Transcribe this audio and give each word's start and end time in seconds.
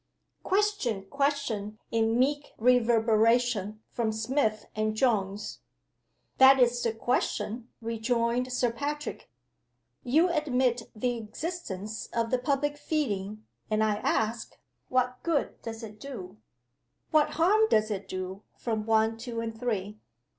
"Question! 0.41 1.05
question!" 1.11 1.77
in 1.91 2.17
meek 2.17 2.53
reverberation, 2.57 3.81
from 3.91 4.11
Smith 4.11 4.65
and 4.75 4.95
Jones. 4.95 5.59
"That 6.39 6.59
is 6.59 6.81
the 6.81 6.91
question," 6.91 7.69
rejoined 7.83 8.51
Sir 8.51 8.71
Patrick. 8.71 9.29
"You 10.03 10.29
admit 10.31 10.89
the 10.95 11.17
existence 11.17 12.07
of 12.13 12.31
the 12.31 12.39
public 12.39 12.77
feeling 12.77 13.45
and 13.69 13.83
I 13.83 13.97
ask, 13.97 14.57
what 14.89 15.21
good 15.21 15.61
does 15.61 15.83
it 15.83 15.99
do?" 15.99 16.37
"What 17.11 17.33
harm 17.37 17.67
does 17.69 17.91
it 17.91 18.07
do?" 18.07 18.41
from 18.57 18.87
One, 18.87 19.19
Two, 19.19 19.39
and 19.39 19.55
Three. 19.55 19.99